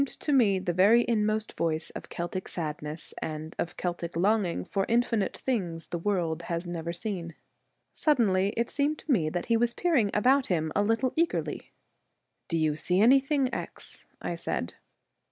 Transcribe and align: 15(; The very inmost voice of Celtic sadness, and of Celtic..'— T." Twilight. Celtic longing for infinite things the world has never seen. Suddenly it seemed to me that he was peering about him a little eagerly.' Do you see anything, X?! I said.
15(; 0.03 0.63
The 0.63 0.73
very 0.73 1.05
inmost 1.07 1.55
voice 1.55 1.91
of 1.91 2.09
Celtic 2.09 2.47
sadness, 2.47 3.13
and 3.21 3.55
of 3.59 3.77
Celtic..'— 3.77 4.13
T." 4.13 4.13
Twilight. 4.13 4.13
Celtic 4.15 4.17
longing 4.19 4.65
for 4.65 4.85
infinite 4.89 5.37
things 5.37 5.89
the 5.89 5.99
world 5.99 6.41
has 6.49 6.65
never 6.65 6.91
seen. 6.91 7.35
Suddenly 7.93 8.49
it 8.57 8.71
seemed 8.71 8.97
to 8.97 9.11
me 9.11 9.29
that 9.29 9.45
he 9.45 9.57
was 9.57 9.75
peering 9.75 10.09
about 10.11 10.47
him 10.47 10.71
a 10.75 10.81
little 10.81 11.13
eagerly.' 11.15 11.69
Do 12.49 12.57
you 12.57 12.75
see 12.75 12.99
anything, 12.99 13.53
X?! 13.53 14.07
I 14.19 14.33
said. 14.33 14.73